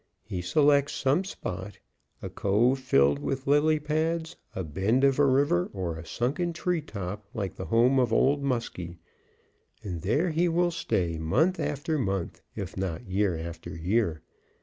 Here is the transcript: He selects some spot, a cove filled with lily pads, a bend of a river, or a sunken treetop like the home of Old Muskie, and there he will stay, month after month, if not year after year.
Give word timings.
He 0.23 0.41
selects 0.41 0.93
some 0.95 1.23
spot, 1.25 1.77
a 2.23 2.29
cove 2.31 2.79
filled 2.79 3.19
with 3.19 3.45
lily 3.45 3.79
pads, 3.79 4.35
a 4.55 4.63
bend 4.63 5.03
of 5.03 5.19
a 5.19 5.25
river, 5.27 5.69
or 5.73 5.95
a 5.95 6.05
sunken 6.07 6.53
treetop 6.53 7.23
like 7.35 7.53
the 7.55 7.65
home 7.65 7.99
of 7.99 8.11
Old 8.11 8.41
Muskie, 8.41 8.97
and 9.83 10.01
there 10.01 10.31
he 10.31 10.49
will 10.49 10.71
stay, 10.71 11.19
month 11.19 11.59
after 11.59 11.99
month, 11.99 12.41
if 12.55 12.75
not 12.75 13.05
year 13.05 13.37
after 13.37 13.77
year. 13.77 14.23